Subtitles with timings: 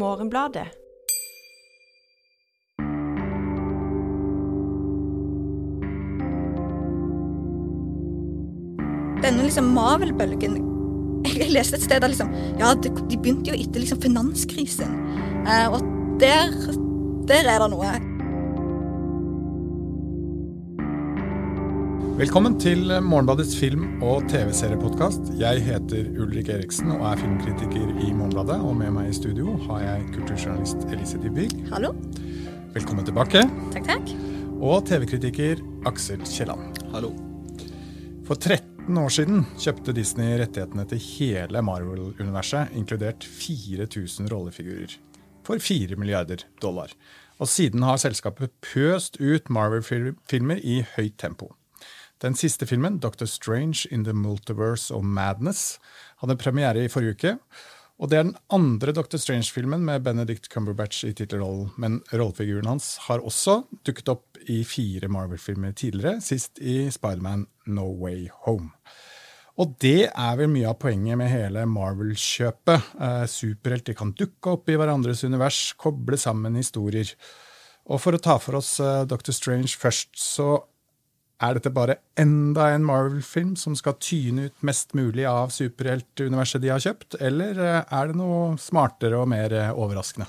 [0.00, 0.70] Morgenbladet.
[9.20, 10.54] Denne liksom Marvel-bølgen
[11.28, 14.96] Jeg leste et sted at liksom Ja, de, begynte jo etter liksom finanskrisen.
[15.44, 15.84] Eh, og
[16.20, 16.54] der,
[17.28, 18.09] der er det noe.
[22.20, 25.30] Velkommen til Morgenbladets film- og TV-seriepodkast.
[25.40, 28.58] Jeg heter Ulrik Eriksen og er filmkritiker i Morgenbladet.
[28.60, 31.46] Og med meg i studio har jeg kulturjournalist Elise Dybvig.
[31.70, 31.94] Hallo?
[32.74, 33.46] Velkommen tilbake.
[33.72, 34.12] Takk, takk.
[34.60, 36.82] Og TV-kritiker Aksel Kielland.
[36.92, 37.14] Hallo.
[38.28, 44.92] For 13 år siden kjøpte Disney rettighetene til hele Marvel-universet, inkludert 4000 rollefigurer,
[45.48, 46.92] for 4 milliarder dollar.
[47.40, 51.54] Og siden har selskapet pøst ut Marvel-filmer i høyt tempo.
[52.20, 55.78] Den siste filmen, Doctor Strange in the Multiverse of Madness,
[56.20, 57.36] hadde premiere i forrige uke.
[58.00, 61.68] Og det er den andre Doctor Strange-filmen med Benedict Cumberbatch i tittelrollen.
[61.76, 67.90] Men rollefiguren hans har også dukket opp i fire Marvel-filmer tidligere, sist i Spiderman No
[68.00, 68.72] Way Home.
[69.60, 72.94] Og det er vel mye av poenget med hele Marvel-kjøpet.
[73.00, 77.12] Eh, superhelter kan dukke opp i hverandres univers, koble sammen historier.
[77.90, 80.54] Og for å ta for oss eh, Doctor Strange først, så
[81.40, 86.72] er dette bare enda en Marvel-film som skal tyne ut mest mulig av superheltuniverset de
[86.72, 90.28] har kjøpt, eller eh, er det noe smartere og mer eh, overraskende?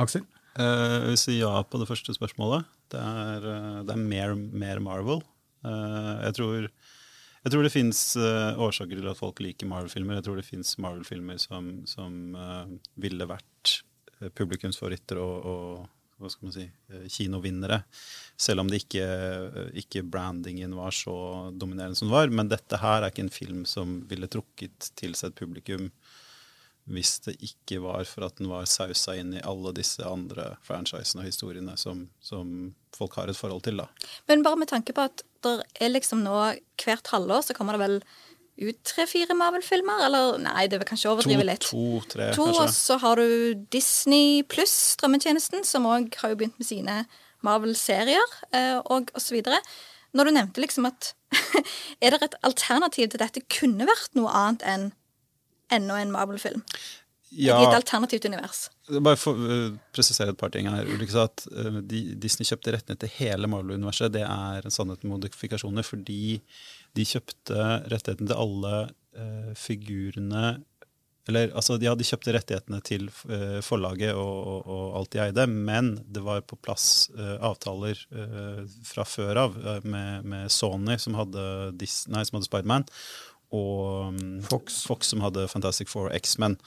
[0.00, 0.24] Aksel?
[0.56, 2.66] Eh, jeg vil si ja på det første spørsmålet.
[2.94, 3.48] Det er,
[3.84, 5.22] det er mer, mer, Marvel.
[5.64, 10.18] Jeg, tror, jeg, tror, det fins årsaker til at folk liker Marvel-filmer.
[10.20, 12.36] Jeg tror det fins Marvel-filmer som, som
[13.00, 13.78] ville vært
[14.36, 17.82] publikumsfavoritter og, og hva skal man si, eh, kinovinnere.
[18.40, 21.16] Selv om det ikke, eh, ikke, brandingen var så
[21.52, 22.32] dominerende som den var.
[22.32, 25.90] Men dette her er ikke en film som ville trukket til seg et publikum
[26.84, 31.22] hvis det ikke var for at den var sausa inn i alle disse andre franchisene
[31.22, 33.80] og historiene som, som, folk har et forhold til.
[33.80, 33.88] da.
[34.28, 36.36] Men bare med tanke på at det er liksom nå
[36.84, 37.96] hvert halvår så kommer det vel
[38.60, 40.04] ut tre-fire Marvel-filmer?
[40.06, 41.66] Eller nei, det vil kanskje overdrive litt.
[41.70, 42.62] To, tre, to, kanskje.
[42.62, 46.98] Og så har du Disney pluss, strømmetjenesten, som òg har jo begynt med sine
[47.44, 49.40] Marvel-serier, eh, og osv.
[50.14, 51.12] Når du nevnte liksom at
[52.04, 54.92] Er det et alternativ til dette kunne vært noe annet enn
[55.72, 56.62] enda en Marvel-film?
[57.34, 58.68] Ja, I et alternativt univers.
[58.88, 60.86] Bare for å uh, presisere et par ting her.
[60.94, 64.14] Ulrik sa at uh, Disney kjøpte rettene til hele Marvel-universet.
[64.14, 66.38] Det er en sannhet med modifikasjoner fordi
[66.94, 70.54] de kjøpte rettighetene til alle uh, figurene
[71.28, 75.46] eller altså, ja, de kjøpte rettighetene til uh, forlaget og, og, og, alt de eide,
[75.48, 79.56] men det var på plass uh, avtaler uh, fra før av
[79.88, 81.46] med, med, Sony, som hadde,
[81.80, 82.84] Disney, som hadde Spiderman,
[83.54, 84.82] og um, Fox.
[84.84, 85.14] Fox.
[85.14, 86.58] som hadde Fantastic Four og X-Men.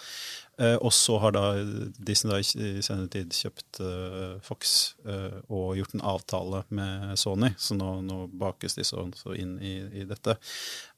[0.58, 1.44] Uh, og så har da
[2.02, 7.52] Disney da i senere tid kjøpt uh, Fox uh, og gjort en avtale med Sony,
[7.62, 10.34] så nå, nå bakes de så, så inn i, i dette.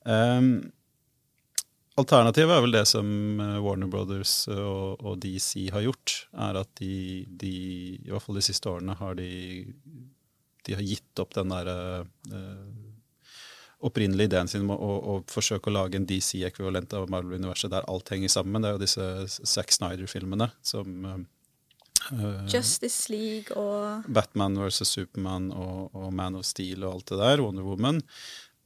[0.07, 0.71] Um,
[1.99, 3.09] alternativet er vel det som
[3.65, 6.15] Warner Brothers og, og, DC har gjort,
[6.47, 7.55] er at de, de,
[7.99, 9.27] i hvert fall de siste årene har de,
[10.63, 11.75] de har gitt opp den derre
[13.85, 18.11] opprinnelige ideen sin om å, å, forsøke å lage en DC-ekvivalent av Marvel-universet der alt
[18.11, 18.61] henger sammen.
[18.61, 19.05] Det er jo disse
[19.47, 26.83] Zack Snyder-filmene som uh, Justice League og Batman versus Superman og, og, Man of Steel
[26.83, 27.43] og alt det der.
[27.45, 28.03] Wonder Woman.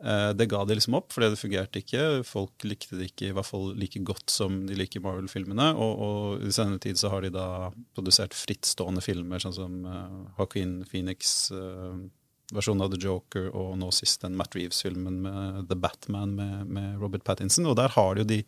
[0.04, 2.08] Uh, det ga de liksom opp, fordi det fungerte ikke.
[2.28, 5.70] Folk likte det ikke i hvert fall like godt som de liker Marvel-filmene.
[5.78, 7.48] Og, og, i senere tid så har de da
[7.96, 11.52] produsert frittstående filmer, sånn som uh, Joaquin Phoenix.
[11.54, 12.10] Uh,
[12.56, 17.00] versjonen av The Joker og nå sist den Matt Reeves-filmen med The Batman med, med,
[17.02, 17.68] Robert Pattinson.
[17.70, 18.40] Og der har de jo de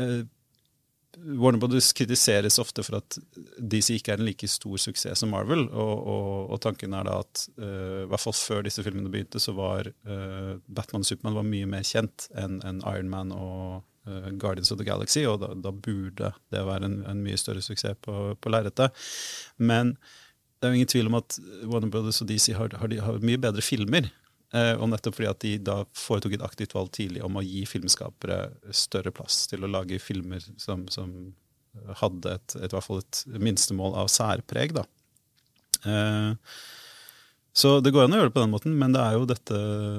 [0.00, 0.22] eh,
[1.18, 3.18] Warner Brothers kritiseres ofte for at
[3.58, 5.66] DC ikke er en like stor suksess som Marvel.
[5.68, 9.42] Og, og, og tanken er da at eh, i hvert fall før disse filmene begynte,
[9.42, 14.30] så var eh, Batman og Supermann mye mer kjent enn en Iron Man og uh,
[14.30, 15.26] Guardians of the Galaxy.
[15.28, 18.96] Og da, da burde det være en, en, mye større suksess på, på lerretet.
[19.60, 19.96] Men
[20.62, 21.36] det er jo ingen tvil om at
[21.66, 24.06] Warner Brothers og DC har, har, har mye bedre filmer.
[24.54, 27.64] Eh, og nettopp fordi at de da foretok et aktivt valg tidlig om å gi
[27.66, 31.32] filmskapere større plass til å lage filmer som, som
[31.98, 34.76] hadde et, et, hvert fall et minstemål av særpreg.
[34.76, 34.86] da.
[35.82, 36.54] Eh,
[37.52, 39.56] så det går an å gjøre det på den måten, men det er jo dette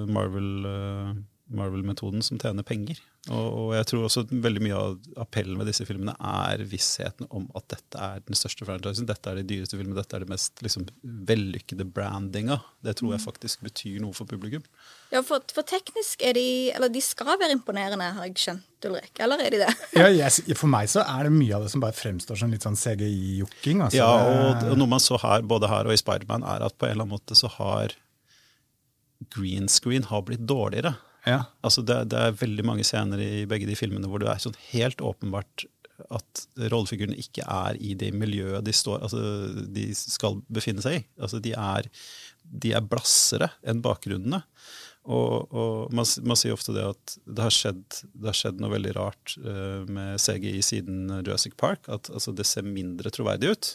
[0.09, 1.11] Marvel, uh,
[1.57, 2.99] Marvel-metoden som tjener penger.
[3.29, 7.45] Og, og, jeg tror også veldig mye av appellen med disse filmene er vissheten om
[7.55, 10.59] at dette er den største franchisen, dette er de dyreste filmene, dette er det mest
[10.65, 10.89] liksom,
[11.29, 12.59] vellykkede brandinga.
[12.83, 14.65] Det tror jeg faktisk betyr noe for publikum.
[15.13, 19.13] Ja, for, for, teknisk er de Eller de skal være imponerende, har jeg skjønt, Ulrik.
[19.23, 19.71] Eller er de det?
[20.01, 22.65] ja, yes, for meg så er det mye av det som bare fremstår som litt
[22.67, 23.85] sånn CGI-jokking.
[23.87, 24.01] Altså.
[24.01, 26.89] Ja, og, og, noe man så her, både her og i Spiderman, er at på
[26.89, 27.95] en eller annen måte så har
[29.31, 30.95] green screen har blitt dårligere.
[31.27, 31.45] Ja.
[31.63, 34.57] Altså det, det, er veldig mange scener i begge de filmene hvor det er sånn
[34.73, 35.65] helt åpenbart
[36.11, 39.21] at rollefigurene ikke er i det miljøet de, står, altså
[39.75, 41.03] de skal befinne seg i.
[41.21, 41.89] Altså de er,
[42.43, 44.41] de er blassere enn bakgrunnene.
[45.03, 47.83] Og, og man, man, sier ofte det at det har skjedd,
[48.15, 51.87] det har skjedd noe veldig rart uh, med CGI siden Jurassic Park.
[51.91, 53.71] At altså, det ser mindre troverdig ut.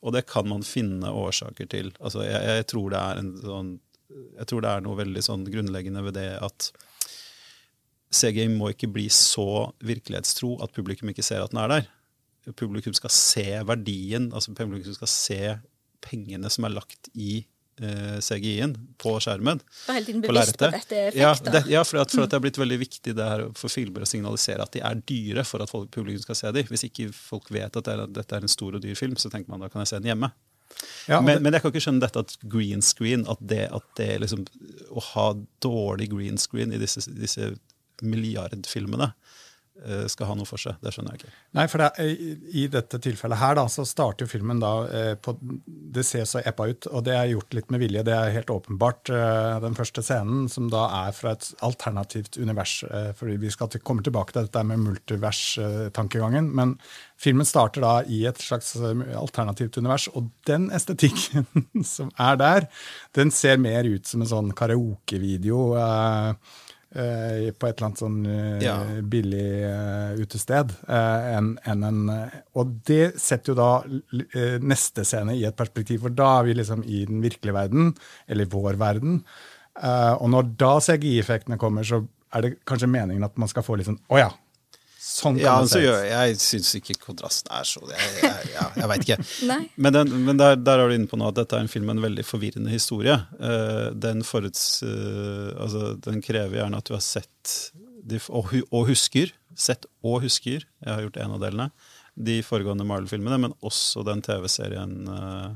[0.00, 1.92] Og det kan man finne årsaker til.
[2.00, 3.78] Altså, jeg, jeg tror det er en sånn
[4.10, 6.72] jeg tror det er noe veldig sånn grunnleggende ved det at
[8.10, 11.88] CGI må ikke bli så virkelighetstro at publikum ikke ser at den er der.
[12.58, 15.40] Publikum skal se verdien, altså publikum skal se
[16.02, 17.42] pengene som er lagt i
[17.80, 19.60] eh, CGI-en på skjermen.
[19.60, 21.20] Og hele tiden bevisst på, dette effektet.
[21.20, 23.16] Ja, det, ja for, at, for, at, det er blitt veldig viktig
[23.60, 26.70] for filmer å signalisere at de er dyre for at folk, publikum skal se dem.
[26.72, 29.18] Hvis ikke folk vet at, det er, at dette er en stor og dyr film,
[29.20, 30.32] så tenker man da kan jeg se den hjemme.
[31.10, 34.12] Ja, men, men, jeg kan ikke skjønne dette at green screen, at det, at det
[34.22, 34.44] liksom,
[34.94, 35.24] Å ha
[35.64, 37.50] dårlig green screen i disse, disse
[38.06, 39.12] milliardfilmene
[39.80, 40.76] Eh, skal ha noe for seg.
[40.84, 41.30] Det skjønner jeg ikke.
[41.56, 42.06] Nei, for det,
[42.52, 46.66] I dette tilfellet her da, så starter filmen da eh, på Det ser så eppa
[46.68, 48.04] ut, og det er gjort litt med vilje.
[48.04, 52.80] Det er helt åpenbart eh, den første scenen, som da er fra et alternativt univers.
[53.16, 56.50] fordi Vi skal komme tilbake til dette med multivers-tankegangen.
[56.56, 56.76] Men
[57.20, 61.46] filmen starter da i et slags alternativt univers, og den estetikken
[61.94, 62.68] som er der,
[63.16, 65.70] den ser mer ut som en sånn karaokevideo.
[65.80, 68.72] Eh, Uh, på et eller annet sånn uh, ja.
[69.06, 70.72] billig uh, utested.
[70.90, 72.00] En, en, en,
[72.58, 76.82] og det setter jo da neste scene i et perspektiv, for da er vi liksom
[76.82, 77.92] i den virkelige verden,
[78.26, 79.20] eller vår verden.
[80.18, 82.02] og når da CGI-effektene kommer, så
[82.34, 84.28] er det kanskje meningen at man skal få litt sånn Å oh, ja,
[85.10, 86.04] Sånn kan ja, det se ut.
[86.06, 89.16] Jeg syns ikke kontrasten er så Jeg, jeg, jeg, jeg veit ikke.
[89.82, 91.88] men, den, men der, der, er du inne på nå at dette er en film
[91.88, 93.16] med en veldig forvirrende historie.
[93.40, 97.56] Uh, den, foruts, uh, altså, den krever gjerne at du har sett
[98.06, 99.32] de, og, og, husker.
[99.58, 100.62] Sett og husker.
[100.62, 101.68] Jeg har gjort en av delene.
[102.14, 105.48] De foregående Marvel-filmene, men også den TV-serien uh,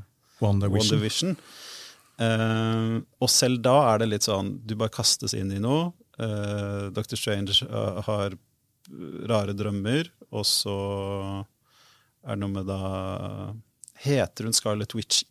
[0.43, 0.99] Wonder Vision.
[0.99, 1.37] Wonder Vision.
[3.23, 5.93] og selv da er det litt sånn Du bare kastes inn i noe.
[6.15, 7.15] Dr.
[7.19, 7.65] Strange
[8.07, 8.35] har
[9.29, 10.75] rare drømmer, og så
[12.25, 12.81] er det noe med da
[14.05, 15.23] Heter hun Scarlett Witch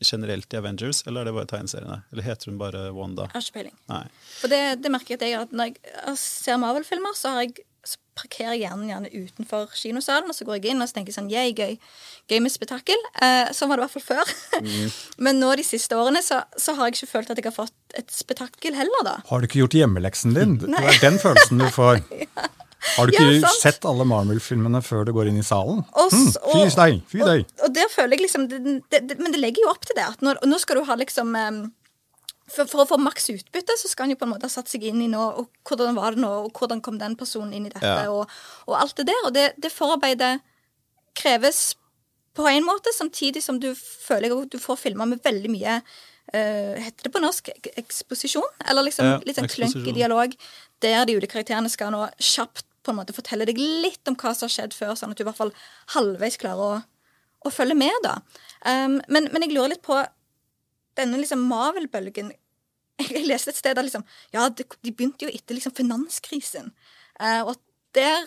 [0.00, 2.02] generelt i Avengers, eller er det bare tegneseriene?
[2.12, 3.26] Eller heter hun bare Wanda?
[3.28, 3.74] Jeg har ikke peiling.
[4.38, 7.34] For det, det, merker jeg at jeg, at når jeg ser Marvel-filmer, så,
[7.84, 11.12] så, parkerer jeg gjerne, gjerne utenfor kinosalen, og så går jeg inn og så tenker
[11.12, 11.76] jeg sånn Yeah, gøy.
[12.32, 13.04] Gøy med spetakkel.
[13.20, 14.32] Eh, sånn var det i hvert fall før.
[14.64, 14.96] Mm.
[15.28, 18.00] Men nå de siste årene så, så, har jeg ikke følt at jeg har fått
[18.00, 19.18] et spetakkel heller, da.
[19.28, 20.56] Har du ikke gjort hjemmeleksen din?
[20.64, 22.00] Det er den følelsen du får.
[22.24, 22.48] ja.
[22.96, 25.82] Har du ikke ja, sett alle Marvel-filmene før du går inn i salen?
[25.92, 27.44] Og, mm, fy deg, fy deg.
[27.44, 28.60] Og, og, der føler jeg liksom det,
[28.92, 30.06] det, det, Men det legger jo opp til det.
[30.14, 31.60] at når, nå skal du ha liksom um,
[32.50, 34.70] for, for, å få maks utbytte, så skal han jo på en måte ha satt
[34.70, 37.68] seg inn i nå, og hvordan var det nå, og hvordan kom den personen inn
[37.68, 38.08] i dette, ja.
[38.10, 38.30] og,
[38.66, 39.26] og, alt det der.
[39.28, 40.38] Og det, det, forarbeidet
[41.18, 41.74] kreves
[42.38, 46.74] på en måte, samtidig som du føler at du får filma med veldig mye uh,
[46.78, 48.46] Heter det på norsk eksposisjon?
[48.70, 50.34] Eller liksom ja, litt sånn klønk i dialog,
[50.82, 54.32] der de ulike karakterene skal nå kjapt på en måte fortelle deg litt om hva
[54.36, 55.52] som har skjedd før, sånn at du i hvert fall
[55.96, 56.78] halvveis klarer å,
[57.46, 57.96] å følge med.
[58.06, 58.18] da.
[58.64, 59.98] Um, men, men, jeg lurer litt på
[60.98, 62.32] denne liksom Marvel-bølgen.
[63.00, 64.02] Jeg leste et sted der liksom
[64.34, 66.66] Ja, de, de begynte jo etter liksom finanskrisen.
[67.16, 67.54] Uh, og
[67.96, 68.26] der,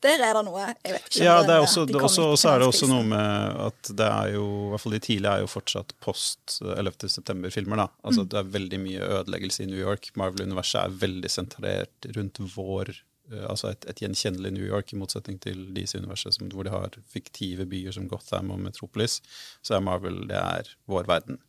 [0.00, 2.62] der er det noe jeg vet ikke Ja, det er også, de også, også er
[2.62, 5.50] det også noe med at det er jo I hvert fall de tidlige er jo
[5.52, 7.10] fortsatt post 11.
[7.12, 7.84] september-filmer.
[7.84, 7.86] da.
[8.00, 8.30] Altså mm.
[8.32, 10.08] Det er veldig mye ødeleggelse i New York.
[10.20, 15.38] Marvel-universet er veldig sentrert rundt vår Eh, altså et, et, gjenkjennelig New York, i motsetning
[15.42, 19.20] til DC-universet, hvor de har fiktive byer som Gotham og Metropolis,
[19.62, 21.40] så er Marvel det er vår verden.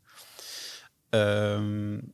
[1.11, 2.13] Um,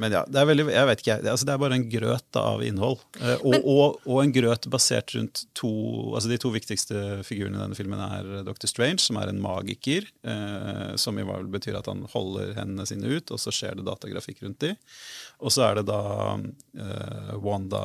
[0.00, 2.62] men ja, det er veldig, jeg vet ikke, altså det er bare en grøt av
[2.64, 3.02] innhold.
[3.20, 5.72] Eh, og, men, og, og, en grøt basert rundt to
[6.16, 8.70] altså De to viktigste figurene i denne filmen er Dr.
[8.70, 10.06] Strange, som er en magiker.
[10.24, 13.88] Eh, som i Marvel betyr at han holder hendene sine ut, og så skjer det
[13.90, 14.78] datagrafikk rundt dem.
[15.44, 16.04] Og så er det da
[16.38, 17.82] eh, Wanda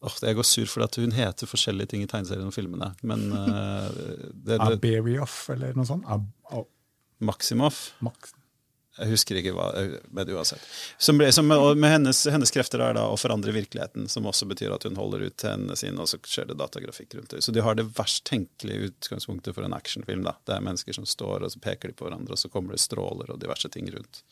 [0.00, 2.86] Oh, jeg går sur for at hun heter forskjellige ting i tegneseriene og filmene.
[3.04, 3.84] Men uh,
[4.32, 6.08] det, det, Aberioff eller noe sånt?
[6.08, 6.24] Ab
[7.20, 7.90] Maximoff.
[8.00, 8.32] Max
[8.98, 9.68] Jeg husker ikke hva,
[10.10, 10.62] men uansett.
[10.98, 14.84] Som som, med hennes, hennes, krefter er da å forandre virkeligheten, som også betyr at
[14.88, 17.44] hun holder ut hendene sine, og så skjer det datagrafikk rundt det.
[17.46, 20.26] Så de har det verst tenkelige utgangspunktet for en actionfilm.
[20.26, 20.34] da.
[20.44, 22.82] Det er mennesker som står, og så peker de på hverandre, og så kommer det
[22.82, 24.24] stråler og diverse ting rundt.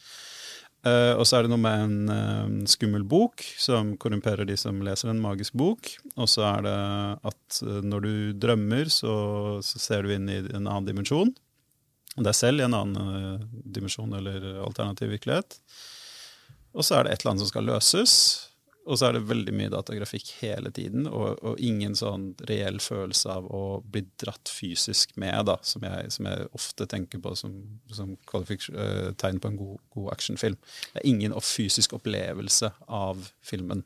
[0.87, 4.79] Uh, og så er det noe med en uh, skummel bok som korrumperer de som
[4.87, 5.91] leser en magisk bok.
[6.15, 6.77] Og så er det
[7.33, 8.13] at uh, når du
[8.47, 9.15] drømmer, så,
[9.65, 11.35] så, ser du inn i en annen dimensjon.
[12.25, 15.59] Deg selv i en annen dimensjon eller alternativ virkelighet.
[16.77, 18.15] Og så er det et eller annet som skal løses.
[18.89, 23.35] Og så er det veldig mye datagrafikk hele tiden, og, og, ingen sånn reell følelse
[23.35, 27.59] av å bli dratt fysisk med, da, som jeg, som jeg ofte tenker på som,
[27.93, 30.57] som uh, tegn på en god, god, actionfilm.
[30.95, 33.85] Det er ingen fysisk opplevelse av filmen.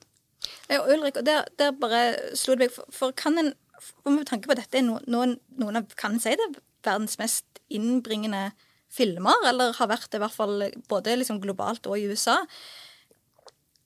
[0.71, 2.05] Ja, Ulrik, der, der bare
[2.39, 5.91] slo det meg, for, for kan en for med tanke på dette noen, noen av
[5.99, 6.47] kan si det,
[6.87, 8.51] verdens mest innbringende
[8.93, 12.39] filmer, eller har vært det i hvert fall både liksom globalt og i USA.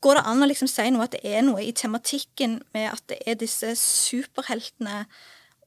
[0.03, 3.05] Går det an å liksom si noe at det er noe i tematikken med at
[3.11, 5.05] det er disse superheltene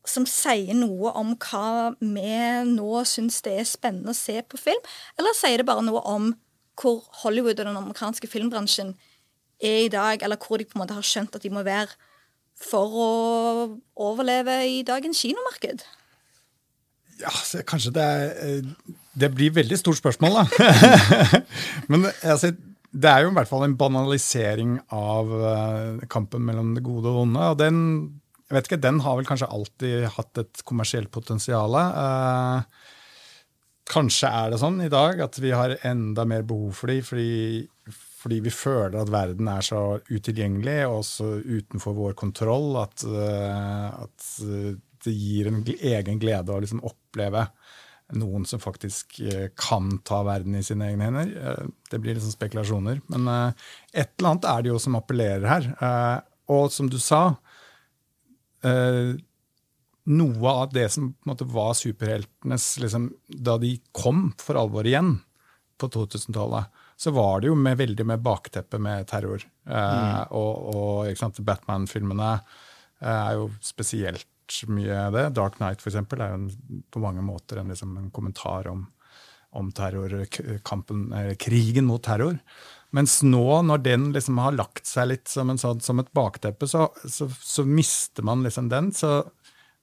[0.07, 2.35] som sier noe om hva vi
[2.69, 4.81] nå syns det er spennende å se på film,
[5.19, 6.31] eller sier det bare noe om
[6.79, 8.93] hvor Hollywood og den amerikanske filmbransjen
[9.59, 11.91] er i dag, eller hvor de på en måte har skjønt at de må være
[12.59, 13.09] for å
[13.99, 15.83] overleve i dagens kinomarked?
[17.19, 17.31] Ja,
[17.67, 20.71] kanskje det er eh, Det blir veldig stort spørsmål, da.
[21.91, 22.53] Men altså,
[22.89, 27.25] det er jo i hvert fall en banalisering av uh, kampen mellom det gode og
[27.25, 27.49] onde.
[27.51, 27.81] Og den,
[28.47, 31.75] jeg vet ikke, den har vel kanskje alltid hatt et kommersielt potensial.
[31.75, 32.63] Uh,
[33.91, 37.67] kanskje er det sånn i dag at vi har enda mer behov for de, fordi,
[38.23, 44.29] fordi vi føler at verden er så utilgjengelig og også utenfor vår kontroll at, at
[45.05, 47.47] det gir en egen glede å liksom oppleve
[48.17, 51.29] noen som faktisk eh, kan ta verden i sine egne hender.
[51.37, 53.01] Eh, det blir liksom spekulasjoner.
[53.11, 55.69] Men eh, et eller annet er det jo som appellerer her.
[56.49, 57.37] Og som du sa
[60.09, 65.13] Noe av det som måte var superheltenes liksom, Da de kom for alvor igjen
[65.79, 66.67] på 2000-tallet,
[66.99, 69.45] så var det jo med, veldig med bakteppe med terror.
[69.63, 70.33] Mm.
[70.35, 72.33] Og, og Batman-filmene
[72.99, 74.27] er jo spesielt
[74.71, 75.27] mye av det.
[75.37, 78.85] Dark Knight for eksempel, er jo en, på mange måter en, liksom, en kommentar om,
[79.57, 81.07] om terrorkampen,
[81.41, 82.37] krigen mot terror.
[82.95, 86.87] Mens nå, når den liksom har lagt seg litt som, sånn, som et bakteppe, så,
[87.05, 88.89] så, så, mister man liksom den.
[88.95, 89.21] Så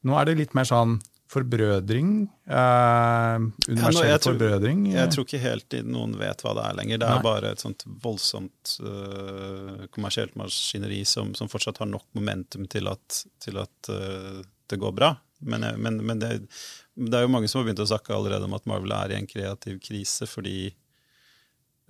[0.06, 0.98] nå er det litt mer sånn
[1.30, 2.10] forbrødring.
[2.46, 3.36] Eh,
[3.68, 4.84] universell ja, forbrødring.
[4.94, 7.00] Jeg tror ikke helt noen vet hva det er lenger.
[7.02, 7.26] Det er Nei.
[7.26, 13.22] bare et sånt voldsomt uh, kommersielt maskineri som, som, fortsatt har nok momentum til at,
[13.42, 15.14] til at uh, det går bra.
[15.38, 16.32] Men, eh, men, men det,
[16.94, 19.18] det, er jo mange som har begynt å snakke allerede om at Marvel er i
[19.20, 20.70] en kreativ krise, fordi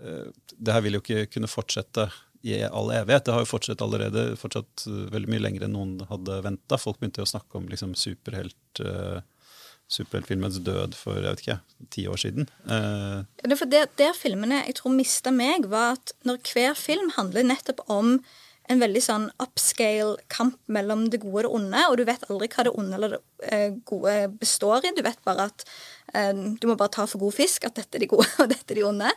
[0.03, 2.09] uh, det her vil jo ikke kunne fortsette
[2.47, 3.27] i all evighet.
[3.27, 6.79] Det har jo fortsatt allerede fortsatt uh, veldig mye lenger enn noen hadde venta.
[6.81, 9.23] Folk begynte jo å snakke om liksom, superhelt, uh,
[9.91, 11.61] superheltfilmens død for jeg vet ikke,
[11.95, 12.51] ti år siden.
[12.67, 17.15] Uh, det for der, der filmene jeg tror mista meg, var at når hver film
[17.19, 18.19] handler nettopp om
[18.73, 22.49] en veldig sånn upscale kamp mellom det gode og det onde, og du vet aldri
[22.53, 24.95] hva det onde eller det eh, gode består i.
[24.97, 25.67] Du vet bare at
[26.15, 28.75] eh, du må bare ta for god fisk at dette er de gode, og dette
[28.75, 29.15] er de onde.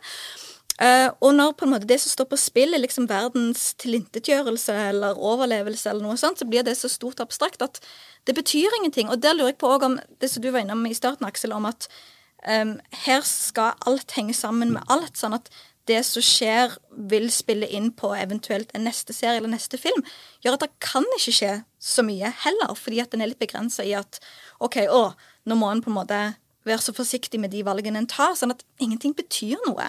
[0.79, 4.75] Uh, og når på en måte det som står på spill, er liksom verdens tilintetgjørelse
[4.93, 7.81] eller overlevelse, eller noe sånt, så blir det så stort abstrakt at
[8.29, 9.09] det betyr ingenting.
[9.11, 11.51] Og der lurer jeg på òg om det som du var innom i starten, Aksel,
[11.51, 11.89] om at
[12.47, 15.19] um, her skal alt henge sammen med alt.
[15.19, 15.51] sånn at
[15.87, 16.75] det som skjer,
[17.09, 20.03] vil spille inn på eventuelt en neste serie eller neste film,
[20.43, 23.85] gjør at det kan ikke skje så mye heller, fordi at den er litt begrensa
[23.87, 24.19] i at
[24.59, 25.09] OK, å,
[25.49, 26.19] nå må en på en måte
[26.67, 29.87] være så forsiktig med de valgene en tar, sånn at ingenting betyr noe.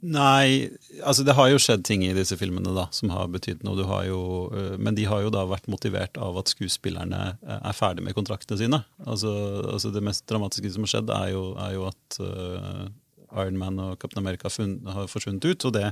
[0.00, 0.70] Nei,
[1.04, 3.84] altså det har jo skjedd ting i disse filmene da, som har betydd noe.
[3.84, 7.76] Har Jo, øh, men de har jo da vært motivert av at skuespillerne øh, er
[7.76, 8.80] ferdig med kontraktene sine.
[9.04, 9.30] Altså,
[9.74, 12.88] altså Det mest dramatiske som har skjedd, er jo, er jo at uh,
[13.36, 14.50] Iron Man og Captain America
[14.94, 15.66] har forsvunnet ut.
[15.68, 15.86] Og det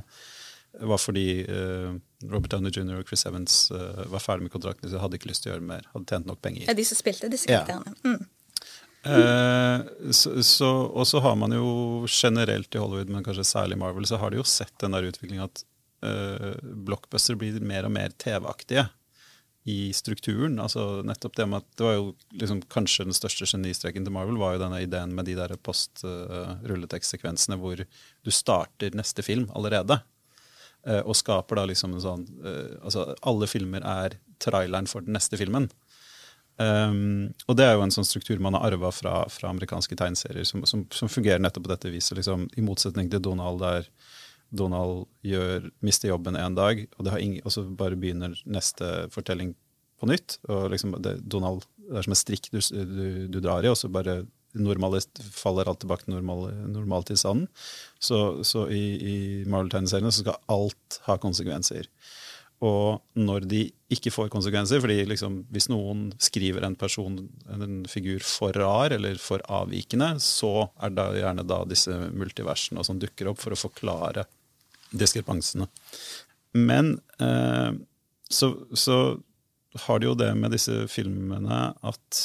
[0.85, 1.95] var fordi uh,
[2.29, 2.99] Robert Downey jr.
[2.99, 5.69] og Chris Evans uh, var ferdig med kontrakten, så hadde ikke lyst til å gjøre
[5.71, 5.87] mer.
[5.93, 6.67] Hadde tjent nok penger.
[6.69, 7.95] Ja, de som spilte disse karakterene.
[8.03, 8.11] Ja.
[8.11, 8.27] Mm.
[8.99, 14.07] Uh, so, so, og så har man jo generelt i Hollywood, men kanskje særlig Marvel,
[14.09, 15.63] så har de jo sett den der utviklingen at
[16.03, 18.89] eh, blockbuster blir mer og mer TV-aktige
[19.67, 20.59] i strukturen.
[20.59, 24.39] altså nettopp Det med at det var jo liksom, kanskje den største genistreken til Marvel
[24.39, 29.99] var jo denne ideen med de der post-rulletekstsekvensene uh, hvor du starter neste film allerede.
[30.87, 35.13] Uh, og skaper da liksom en sånn uh, altså Alle filmer er traileren for den
[35.17, 35.67] neste filmen.
[36.59, 40.43] Um, og det er jo en sånn struktur man har arva fra, fra, amerikanske tegneserier,
[40.47, 42.17] som, som, som, fungerer nettopp på dette viset.
[42.19, 43.87] Liksom, I motsetning til Donald, der
[44.49, 49.53] Donald gjør, mister jobben en dag, og, ingen, og, så bare begynner neste fortelling
[49.99, 50.39] på nytt.
[50.49, 53.77] og liksom, det, Donald, det er som en strikk du, du, du drar i, og
[53.77, 54.23] så bare
[54.57, 57.45] normalist, faller alt tilbake til normal, normaltilstanden.
[58.01, 61.89] Så, så i, i Marvel-tegneseriene skal alt ha konsekvenser.
[62.65, 63.61] Og når de
[63.93, 67.21] ikke får konsekvenser, fordi liksom, hvis noen skriver en person,
[67.53, 72.99] en figur, for rar eller for avvikende, så er det gjerne da disse multiversene som
[72.99, 74.25] dukker opp for å forklare
[74.91, 75.67] diskrepansene.
[76.57, 77.71] Men eh,
[78.29, 78.99] så, så,
[79.85, 82.19] har de jo det med disse filmene at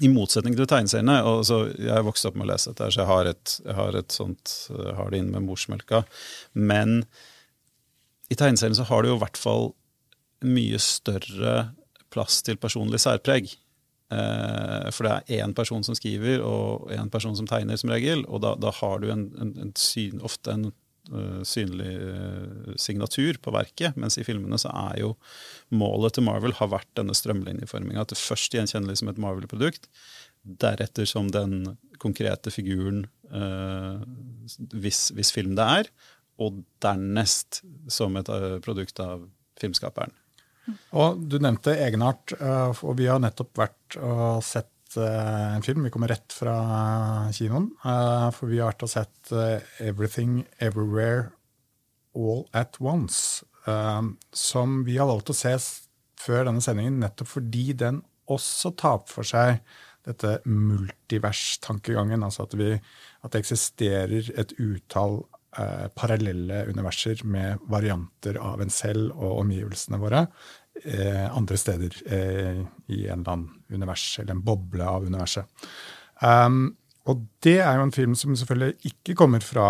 [0.00, 3.10] i motsetning til tegneseriene og så Jeg vokste opp med å lese dette, så jeg
[3.10, 6.04] har, et, jeg har et sånt, jeg har det inn med morsmelka.
[6.54, 7.02] Men
[8.32, 9.72] i tegneserien så har du jo i hvert fall
[10.48, 11.54] mye større
[12.14, 13.50] plass til personlig særpreg.
[14.08, 18.24] Eh, for det er én person som skriver, og én person som tegner, som regel.
[18.28, 20.70] Og da, da har du en, en, en syn, ofte en
[21.48, 23.96] synlig uh, signatur på verket.
[24.00, 25.14] Mens i filmene så er jo
[25.74, 28.04] målet til Marvel har vært denne strømlinjeforminga.
[28.04, 29.88] At det først gjenkjennelig som et Marvel-produkt,
[30.42, 34.04] deretter som den konkrete figuren, uh,
[34.76, 35.92] hvis, hvis film det er,
[36.42, 39.26] og dernest som et eh, produkt av
[39.58, 40.14] filmskaperen.
[41.00, 45.84] Og Du nevnte egenart, eh, og vi har nettopp vært og sett eh, en film.
[45.84, 46.54] Vi kommer rett fra
[47.34, 47.68] kinoen.
[47.82, 49.32] For vi har vært og sett
[49.84, 51.28] Everything Everywhere
[52.16, 53.44] All At Once.
[54.32, 55.52] Som vi har valgt å se
[56.18, 58.00] før denne sendingen nettopp fordi den
[58.32, 59.60] også tar for seg
[60.08, 62.22] dette multivers-tankegangen.
[62.24, 62.74] Altså at, vi,
[63.24, 65.20] at det eksisterer et utall
[65.58, 70.28] eh, parallelle universer med varianter av en selv og omgivelsene våre eh,
[71.34, 75.66] andre steder eh, i en eller annen univers, eller en boble av universet.
[76.22, 76.76] Um,
[77.08, 79.68] og det er jo en film som selvfølgelig ikke kommer fra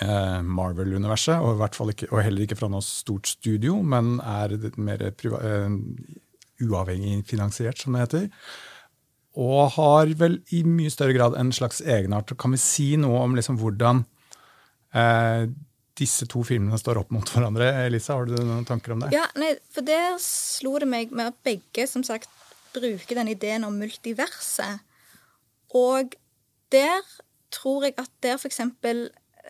[0.00, 5.08] eh, Marvel-universet, og, og heller ikke fra noe stort studio, men er mer
[6.62, 8.28] uavhengig finansiert, som det heter
[9.40, 12.32] og har vel i mye større grad en slags egenart.
[12.36, 14.04] Kan vi si noe om liksom hvordan
[14.94, 15.48] eh,
[15.98, 17.68] disse to filmene står opp mot hverandre.
[17.86, 19.12] Elisa, har du noen tanker om det?
[19.14, 22.30] Ja, nei, for Der slo det meg med at begge som sagt
[22.72, 24.80] bruker den ideen om multiverset.
[25.76, 26.16] Og
[26.72, 27.04] der
[27.52, 28.60] tror jeg at der f.eks.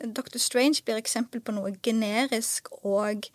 [0.03, 0.39] Dr.
[0.39, 3.29] Strange blir eksempel på noe generisk og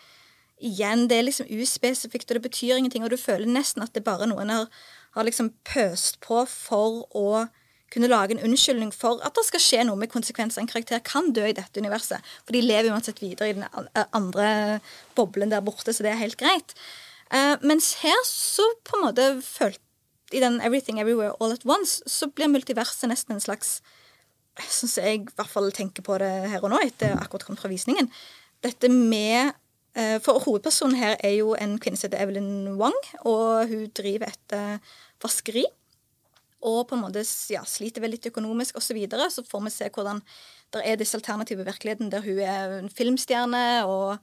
[0.58, 4.04] igjen, det er liksom uspesifikt, og det betyr ingenting, og du føler nesten at det
[4.04, 4.66] bare noen har,
[5.14, 7.46] har liksom pøst på for å
[7.94, 10.62] kunne lage en unnskyldning for at det skal skje noe med konsekvenser.
[10.62, 13.68] En karakter kan dø i dette universet, for de lever uansett videre i den
[14.12, 14.80] andre
[15.16, 16.76] boblen der borte, så det er helt greit.
[17.32, 19.84] Uh, mens her så på en måte følte
[20.36, 23.80] i den Everything Everywhere All At Once så blir multiverset nesten en slags
[24.58, 27.62] Sånn som jeg i hvert fall tenker på det her og nå, etter akkurat kommet
[27.62, 28.08] fra visningen.
[28.66, 29.52] Dette med
[29.94, 34.32] uh, For hovedpersonen her er jo en kvinne som heter Evelyn Wang, og hun driver
[34.32, 35.62] et uh, vaskeri
[36.66, 37.22] og på en måte
[37.54, 40.22] ja, sliter vel litt økonomisk osv., så, videre, så får vi se hvordan
[40.74, 44.18] det er disse alternative virkeligheten der hun er en filmstjerne og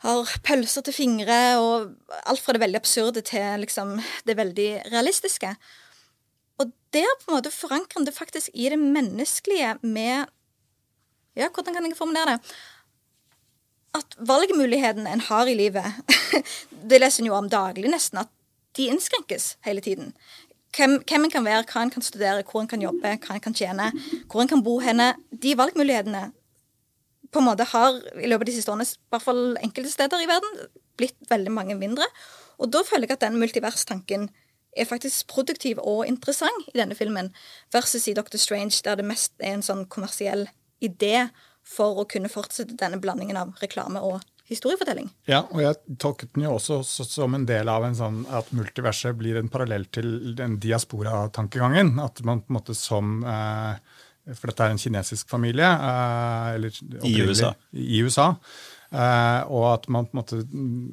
[0.00, 1.90] har pølser til fingre, og
[2.24, 5.50] alt fra det veldig absurde til liksom, det veldig realistiske.
[6.60, 10.28] Og der på en måte forankrer det faktisk i det menneskelige med
[11.38, 12.54] Ja, hvordan kan jeg formulere det?
[13.94, 15.86] At valgmulighetene en har i livet,
[16.90, 18.28] det leser en jo om daglig nesten, at
[18.76, 20.10] de innskrenkes hele tiden
[20.76, 23.42] hvem, hvem en kan være, hva en kan studere, hvor en kan jobbe, hva en
[23.44, 23.90] kan tjene,
[24.30, 25.12] hvor en kan bo henne.
[25.30, 26.28] De valgmulighetene
[27.30, 30.22] på en måte har i løpet av de siste årene, i hvert fall enkelte steder
[30.22, 30.62] i verden,
[30.98, 32.06] blitt veldig mange mindre.
[32.60, 34.28] Og da føler jeg at den multiverstanken
[34.78, 37.32] er faktisk produktiv og interessant i denne filmen,
[37.74, 40.46] versus i Doctor Strange, der det mest er en sånn kommersiell
[40.82, 41.28] idé
[41.66, 45.08] for å kunne fortsette denne blandingen av reklame og historiefortelling.
[45.30, 49.16] Ja, og jeg tolket den jo også som en del av en sånn at multiverset
[49.18, 51.96] blir en parallell til den diaspora-tankegangen.
[52.02, 53.78] At man på en måte som eh,
[54.36, 55.70] For dette er en kinesisk familie.
[55.70, 57.54] Eh, eller, I USA.
[57.72, 58.34] I USA.
[58.90, 60.36] Uh, og at, man, på en måte,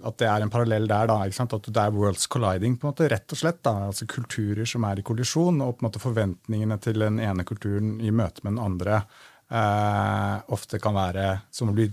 [0.06, 1.10] at det er en parallell der.
[1.10, 3.64] da, At det er worlds colliding, på en måte, rett og slett.
[3.66, 7.46] da, altså Kulturer som er i kollisjon, og på en måte forventningene til den ene
[7.48, 9.02] kulturen i møte med den andre
[9.48, 11.86] ofte kan være som å bli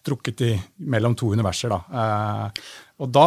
[0.00, 1.72] strukket i, mellom to universer.
[1.72, 1.80] Da.
[1.90, 2.70] Uh,
[3.00, 3.26] og, da,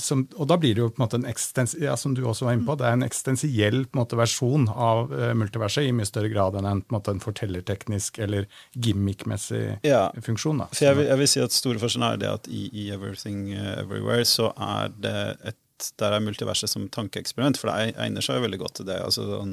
[0.00, 2.48] som, og, da, blir det jo på en måte en eksistensiell ja, som du også
[2.48, 5.94] var inne på, det er en eksistensiell på en måte, versjon av uh, multiverset i
[5.94, 10.64] mye større grad enn en, på en, måte, en fortellerteknisk eller gimmickmessig ja, funksjon.
[10.64, 10.70] Da.
[10.72, 13.48] For jeg vil, jeg vil, si at Store forskjellen er det at i, i, Everything
[13.56, 15.16] Everywhere så er det
[15.46, 15.64] et
[15.98, 18.96] Der er multiverset som tankeeksperiment, for det egner seg jo veldig godt til det.
[18.98, 19.52] altså sånn,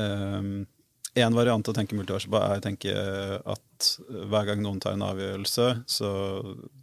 [0.00, 0.54] um,
[1.24, 2.92] en variant å tenke multivers på er å tenke
[3.54, 6.10] at hver gang noen tar en avgjørelse, så,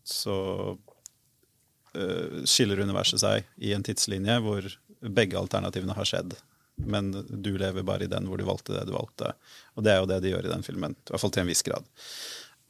[0.08, 0.38] så
[0.76, 4.69] uh, skiller universet seg i en tidslinje hvor
[5.06, 6.38] begge alternativene har skjedd.
[6.76, 9.34] Men du lever bare i den hvor du valgte det du valgte.
[9.76, 10.95] Og det er jo det de gjør i den filmen.
[10.98, 11.88] I hvert fall til en viss grad.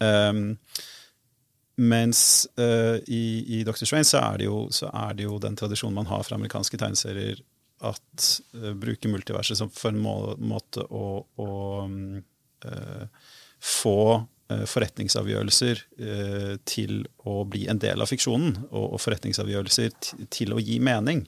[0.03, 0.43] Um,
[1.75, 3.23] mens uh, i,
[3.57, 3.83] i Dr.
[3.83, 7.41] Strange så er, jo, så er, det jo, den tradisjonen man har fra amerikanske tegneserier,
[7.83, 11.49] at uh, bruke multiverset som for en må, måte å, å
[11.87, 13.27] uh,
[13.59, 13.99] få
[14.45, 15.79] forretningsavgjørelser
[16.69, 19.95] til å bli en del av fiksjonen, og, og forretningsavgjørelser
[20.29, 21.23] til å gi mening.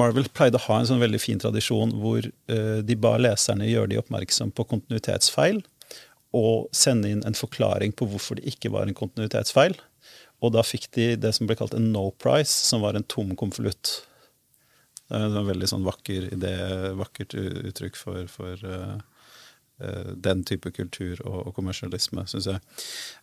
[0.00, 4.00] Marvel pleide å ha en sånn veldig fin tradisjon hvor de ba leserne gjøre de
[4.00, 5.60] oppmerksom på kontinuitetsfeil
[6.36, 9.76] og sende inn en forklaring på hvorfor det ikke var en kontinuitetsfeil.
[10.44, 13.34] Og da fikk de det som ble kalt en no price, som var en tom
[13.38, 13.98] konvolutt.
[15.08, 16.56] Det var en veldig sånn vakker idé,
[16.98, 18.98] vakkert uttrykk for, for uh,
[19.80, 22.60] uh, den type kultur og, og kommersialisme, syns jeg.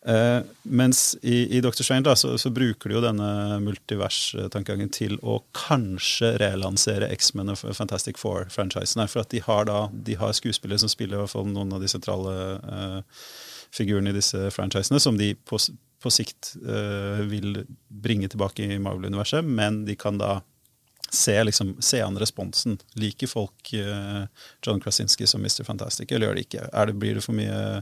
[0.02, 1.86] Uh, mens i, i Dr.
[1.86, 7.62] Strange da, så, så, bruker de jo denne multivers-tankegangen til å kanskje relansere X-Men og
[7.78, 9.06] Fantastic Four-franchisene.
[9.12, 11.86] For at de har, da, de har skuespillere som spiller i hvert fall noen av
[11.86, 12.36] de sentrale
[13.76, 15.62] figurene i disse franchisene, som de på,
[16.06, 16.54] på sikt
[17.28, 20.36] vil bringe tilbake i Marvel-universet, men de kan da
[21.16, 22.78] se, liksom, se an responsen.
[22.94, 24.24] Liker folk uh,
[24.66, 25.64] John Krasinski som Mr.
[25.64, 26.70] Fantastic, eller gjør de ikke?
[26.88, 27.82] Det, blir det for mye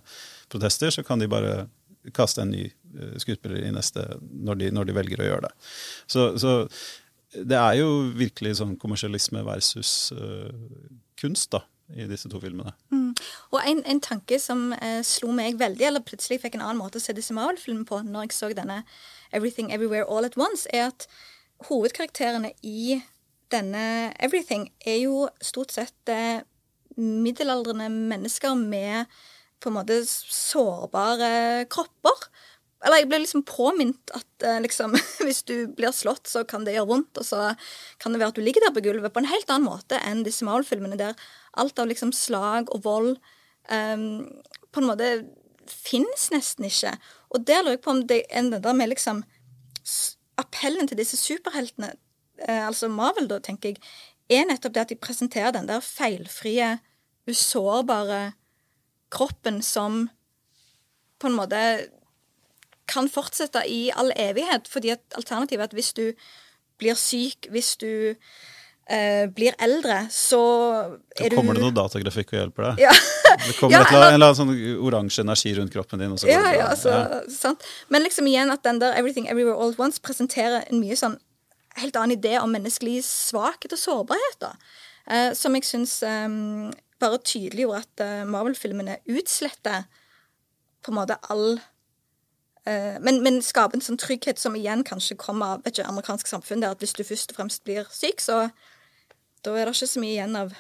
[0.52, 1.68] protester, så kan de bare
[2.14, 5.54] kaste en ny uh, skuespiller i neste når de, når de, velger å gjøre det.
[6.08, 6.56] Så, så,
[7.34, 10.52] det er jo virkelig sånn kommersialisme versus uh,
[11.20, 12.72] kunst da, i disse to filmene.
[12.94, 13.12] Mm.
[13.52, 14.72] Og en, en, tanke som
[15.06, 18.30] slo meg veldig, eller plutselig fikk en annen måte å se disse Marvel-filmene på når
[18.30, 18.82] jeg så denne
[19.36, 21.08] Everything Everywhere All At Once, er at
[21.68, 23.02] hovedkarakterene i
[23.54, 26.42] denne Everything er jo stort sett eh,
[26.98, 29.12] middelaldrende mennesker med
[29.64, 32.28] på en måte sårbare kropper.
[32.84, 36.76] Eller jeg ble liksom påminnet at eh, liksom, hvis du blir slått, så kan det
[36.78, 37.22] gjøre vondt.
[37.22, 37.54] Og så
[38.02, 40.26] kan det være at du ligger der på gulvet på en helt annen måte enn
[40.28, 41.18] disse Marvel-filmene, der
[41.54, 43.12] alt av liksom slag og vold
[43.70, 44.26] um,
[44.74, 45.10] på en måte
[45.70, 46.96] fins nesten ikke.
[47.34, 49.24] Og der lurer jeg på om det ender der med liksom
[50.38, 51.92] Appellen til disse superheltene
[52.48, 53.82] Eh, altså Marvel, da, tenker jeg,
[54.34, 56.78] er nettopp det at de presenterer den der feilfrie,
[57.30, 58.34] usårbare
[59.14, 60.08] kroppen som
[61.22, 61.60] på en måte
[62.90, 64.68] kan fortsette i all evighet.
[64.68, 66.06] Fordi at alternativet er at hvis du
[66.82, 68.16] blir syk, hvis du
[68.90, 70.42] eh, blir eldre, så
[71.18, 72.86] er du Så kommer det noe datagrafikk og hjelper deg?
[72.86, 72.94] Ja.
[73.48, 76.16] det kommer ja, eller, en eller annen sånn oransje energi rundt kroppen din.
[76.30, 77.22] ja, ja, altså, ja.
[77.34, 77.66] Sant.
[77.94, 81.20] Men liksom igjen at den der Everything Everywhere All At Once presenterer en mye sånn
[81.82, 84.40] helt annen idé om menneskelig svakhet og sårbarhet.
[84.44, 84.54] da.
[85.10, 86.30] Eh, som jeg syns eh,
[87.02, 89.88] bare tydeliggjorde at eh, Marvel-filmene utsletter
[90.84, 91.58] på en måte all
[92.68, 96.64] eh, men, men, skaper en sånn trygghet som igjen kanskje kommer av et amerikansk samfunn,
[96.64, 98.46] der at hvis du først og fremst blir syk, så
[99.44, 100.54] da er det ikke så mye igjen av,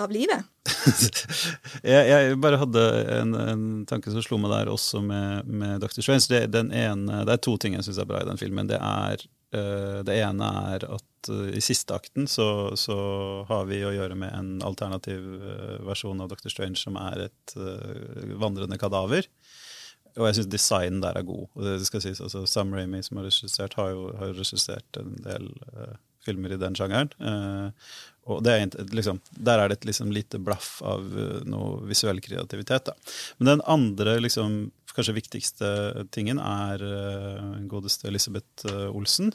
[0.00, 0.46] av livet.
[1.92, 2.84] jeg, jeg, bare hadde
[3.16, 6.00] en, en, tanke som slo meg der også med, med Dr.
[6.00, 6.40] Strange.
[6.52, 8.70] Det, ene, det er to ting jeg syns er bra i den filmen.
[8.70, 9.24] Det er
[9.56, 12.98] uh, det ene er at uh, i siste akten så, så,
[13.50, 16.52] har vi å gjøre med en alternativ uh, versjon av Dr.
[16.52, 17.56] Strange som er et
[18.40, 19.26] vandrende kadaver.
[20.18, 21.48] Og jeg syns designen der er god.
[21.54, 25.14] Og det skal sies, altså Sam Ramy, som har regissert, har jo har regissert en
[25.24, 25.94] del uh,
[26.30, 27.12] filmer i den sjangeren.
[27.20, 27.70] Uh,
[28.30, 32.90] og er, liksom, Der er det et liksom, lite blaff av uh, noe visuell kreativitet.
[32.90, 32.96] Da.
[33.38, 35.70] Men den andre liksom, kanskje viktigste
[36.14, 39.32] tingen er uh, godeste Elisabeth Olsen.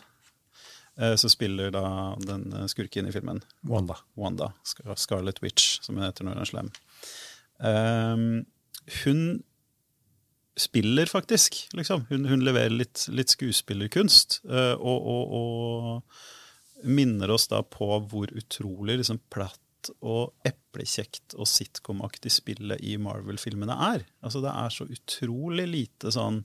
[0.95, 3.41] så spiller da den skurken i filmen.
[3.67, 3.97] Wanda.
[4.15, 6.69] Wanda Scarlet Witch, som hun heter når hun er slem.
[7.59, 8.45] Um,
[9.03, 9.43] hun
[10.55, 12.05] spiller faktisk, liksom.
[12.07, 14.39] Hun, hun leverer litt, litt skuespillerkunst.
[14.47, 16.23] Og, og, og,
[16.83, 19.61] minner oss da på hvor utrolig liksom, platt
[20.05, 24.05] og eplekjekt og sitcom-aktig spillet i Marvel-filmene er.
[24.25, 26.43] Altså Det er så utrolig lite sånn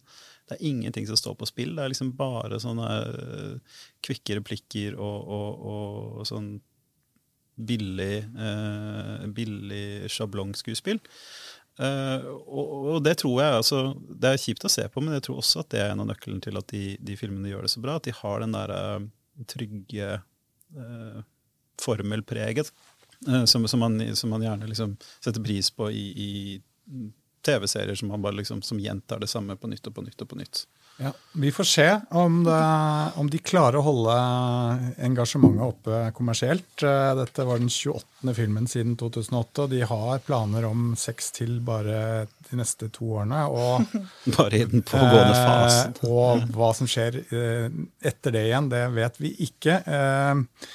[0.49, 1.77] Det er ingenting som står på spill.
[1.77, 6.51] Det er liksom bare sånne uh, kvikke replikker og, og, og, sånn
[7.55, 10.99] billig, uh, billig sjablongskuespill.
[11.79, 15.29] Uh, og, og, det tror jeg altså, Det er kjipt å se på, men jeg
[15.29, 17.73] tror også at det er en av nøkkelen til at de, de filmene gjør det
[17.73, 17.97] så bra.
[18.01, 19.07] At de har den der uh,
[19.49, 21.21] trygge eh,
[21.81, 22.73] formelpreget
[23.29, 26.59] Eh, som, som, man, som, man, gjerne liksom setter pris på i, i
[27.45, 30.23] TV-serier som, liksom, som gjentar det samme på nytt og på nytt.
[30.23, 30.67] og på nytt.
[31.03, 32.57] Ja, Vi får se om, det,
[33.17, 34.17] om, de klarer å holde
[35.01, 36.83] engasjementet oppe kommersielt.
[36.85, 38.35] Eh, dette var den 28.
[38.37, 43.47] filmen siden 2008, og de har planer om seks til bare de neste to årene.
[43.49, 43.97] Og,
[44.37, 45.97] bare i den pågående eh, fasen.
[45.97, 47.67] Eh, og hva som skjer eh,
[48.13, 49.81] etter det igjen, det vet vi ikke.
[49.81, 50.71] Eh,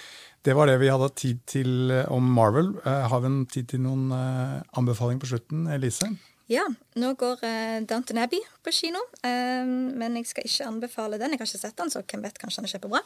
[0.45, 2.73] det var det vi hadde tid til om Marvel.
[2.81, 6.15] Eh, har vi en tid til noen anbefalinger på slutten, Elise?
[6.51, 6.61] Ja,
[7.01, 9.01] nå går uh, Downton Abbey på kino.
[9.25, 9.65] Uh,
[9.97, 11.33] men jeg skal ikke anbefale den.
[11.33, 13.01] Jeg har ikke sett den, så hvem vet, kanskje den er kjempebra.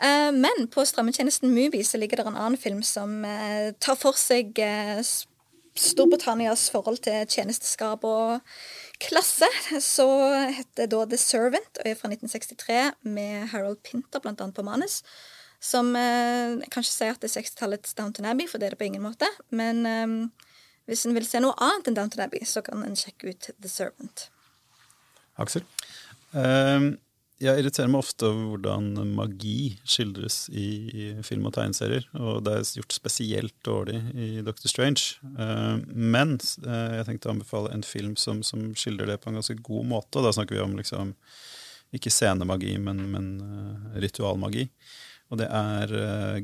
[0.00, 4.16] Uh, men på strømmetjenesten Movie så ligger det en annen film som uh, tar for
[4.18, 4.56] seg
[5.74, 8.56] Storbritannias forhold til tjenesteskap og
[9.02, 9.50] klasse.
[9.82, 10.08] Så
[10.56, 15.02] heter da The Servant og er fra 1963 med Harold Pinter annet på manus.
[15.64, 18.78] Som Jeg kan ikke si at det er 60-tallets Downton Abbey, for det er det
[18.78, 19.26] på ingen måte.
[19.48, 19.80] Men
[20.88, 23.70] hvis en vil se noe annet enn Downton Abbey, så kan en sjekke ut The
[23.70, 24.28] Servant.
[25.40, 25.64] Aksel?
[26.34, 26.94] Uh,
[27.42, 32.06] jeg irriterer meg ofte over hvordan magi skildres i film og tegneserier.
[32.16, 35.18] Og det er gjort spesielt dårlig i Doctor Strange.
[35.34, 39.40] Uh, men uh, jeg tenkte å anbefale en film som, som, skildrer det på en
[39.40, 40.20] ganske god måte.
[40.20, 41.10] Og da snakker vi om liksom,
[41.98, 44.68] ikke scenemagi, men, men uh, ritualmagi.
[45.32, 45.90] Og det er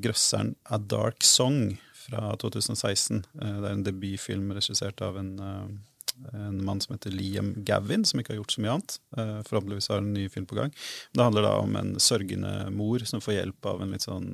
[0.03, 1.77] grøsseren A Dark Song
[2.11, 3.25] fra 2016.
[3.43, 8.05] Eh, det er en debutfilm regissert av en, eh, en, mann som heter Liam Gavin,
[8.05, 8.99] som ikke har gjort så mye annet.
[9.17, 10.75] Eh, forhåpentligvis har en ny film på gang.
[11.13, 14.31] Det handler da om en sørgende mor som får hjelp av en litt sånn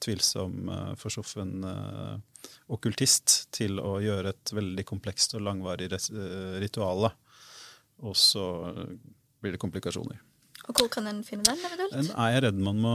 [0.00, 1.64] tvilsom, forsoffen
[2.68, 5.90] okkultist til å gjøre et veldig komplekst og langvarig
[6.60, 7.10] ritual.
[8.04, 8.46] Og så
[9.40, 10.20] blir det komplikasjoner.
[10.64, 11.58] Og Hvor kan en finne den?
[11.60, 11.92] eventuelt?
[11.92, 12.94] Den er jeg redd man må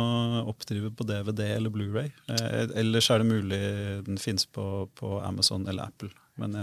[0.49, 2.10] oppdrive på DVD eller Blu-ray.
[2.32, 3.60] Eh, ellers er det mulig
[4.08, 6.10] den fins på, på, Amazon eller Apple.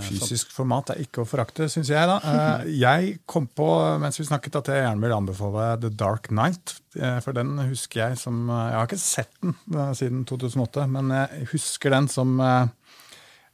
[0.06, 2.08] Fysisk format er ikke å forakte, syns jeg.
[2.08, 2.16] da.
[2.18, 3.68] Eh, jeg kom på
[4.02, 6.78] mens vi snakket at jeg gjerne vil anbefale The Dark Night.
[6.98, 9.54] Eh, for den husker jeg som Jeg har ikke sett den
[9.94, 12.40] siden 2008, men jeg husker den som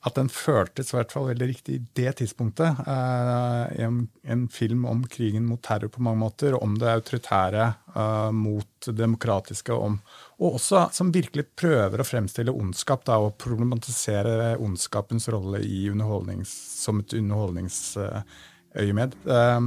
[0.02, 2.80] at den føltes i hvert fall veldig riktig i det tidspunktet.
[2.90, 8.30] Eh, en, en, film om krigen mot terror på mange måter, om det autoritære eh,
[8.34, 10.00] mot det demokratiske, om,
[10.42, 15.62] og også som virkelig prøver å fremstille ondskap da, og problematisere ondskapens rolle
[16.50, 19.12] som et underholdningsøyemed.
[19.22, 19.60] Eh,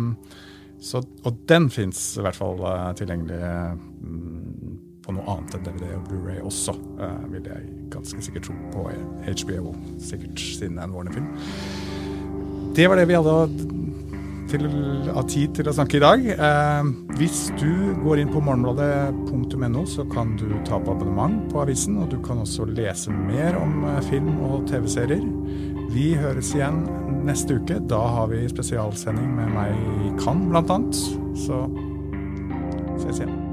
[0.83, 5.93] så, og den fins i hvert fall eh, tilgjengelig mm, på noe annet enn DVD
[5.95, 8.89] og Blu-ray også, uh, vil jeg ganske sikkert tro på
[9.29, 9.75] HBO.
[10.01, 11.29] Sikkert siden det en Warner-film.
[12.75, 13.35] Det var det vi hadde
[15.15, 16.25] av tid til å snakke i dag.
[16.39, 16.89] Uh,
[17.19, 22.11] hvis du går inn på morgenbladet.no, så kan du ta på abonnement på avisen, og
[22.13, 25.23] du kan også lese mer om uh, film og TV-serier.
[25.95, 26.83] Vi høres igjen
[27.25, 27.79] neste uke.
[27.89, 31.01] Da har vi spesialsending med meg i Cannes, blant annet.
[31.45, 31.65] Så
[33.01, 33.44] ses igjen.